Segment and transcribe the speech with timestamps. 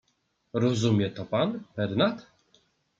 [0.53, 2.29] "Rozumie to pan, Pernat?"